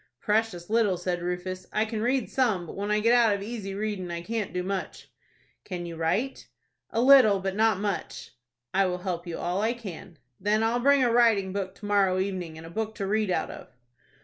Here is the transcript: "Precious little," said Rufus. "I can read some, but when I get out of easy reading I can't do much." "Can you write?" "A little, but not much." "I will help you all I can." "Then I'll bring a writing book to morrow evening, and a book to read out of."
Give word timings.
"Precious 0.19 0.67
little," 0.67 0.97
said 0.97 1.21
Rufus. 1.21 1.67
"I 1.71 1.85
can 1.85 2.01
read 2.01 2.27
some, 2.31 2.65
but 2.65 2.75
when 2.75 2.89
I 2.89 3.01
get 3.01 3.13
out 3.13 3.35
of 3.35 3.43
easy 3.43 3.75
reading 3.75 4.09
I 4.09 4.23
can't 4.23 4.51
do 4.51 4.63
much." 4.63 5.11
"Can 5.63 5.85
you 5.85 5.95
write?" 5.95 6.47
"A 6.89 6.99
little, 6.99 7.39
but 7.39 7.55
not 7.55 7.79
much." 7.79 8.31
"I 8.73 8.87
will 8.87 8.97
help 8.97 9.27
you 9.27 9.37
all 9.37 9.61
I 9.61 9.73
can." 9.73 10.17
"Then 10.39 10.63
I'll 10.63 10.79
bring 10.79 11.03
a 11.03 11.11
writing 11.13 11.53
book 11.53 11.75
to 11.75 11.85
morrow 11.85 12.17
evening, 12.17 12.57
and 12.57 12.65
a 12.65 12.71
book 12.71 12.95
to 12.95 13.05
read 13.05 13.29
out 13.29 13.51
of." 13.51 13.67